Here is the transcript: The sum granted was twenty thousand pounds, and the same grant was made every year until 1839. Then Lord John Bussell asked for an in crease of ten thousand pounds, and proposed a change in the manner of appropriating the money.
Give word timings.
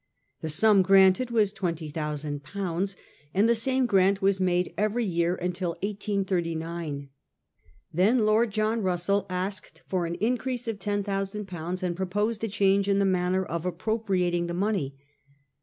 The 0.41 0.49
sum 0.49 0.81
granted 0.81 1.29
was 1.29 1.53
twenty 1.53 1.87
thousand 1.87 2.41
pounds, 2.41 2.97
and 3.35 3.47
the 3.47 3.53
same 3.53 3.85
grant 3.85 4.19
was 4.19 4.39
made 4.39 4.73
every 4.75 5.05
year 5.05 5.35
until 5.35 5.73
1839. 5.83 7.09
Then 7.93 8.25
Lord 8.25 8.49
John 8.49 8.81
Bussell 8.81 9.27
asked 9.29 9.83
for 9.85 10.07
an 10.07 10.15
in 10.15 10.39
crease 10.39 10.67
of 10.67 10.79
ten 10.79 11.03
thousand 11.03 11.47
pounds, 11.47 11.83
and 11.83 11.95
proposed 11.95 12.43
a 12.43 12.47
change 12.47 12.89
in 12.89 12.97
the 12.97 13.05
manner 13.05 13.45
of 13.45 13.63
appropriating 13.63 14.47
the 14.47 14.55
money. 14.55 14.97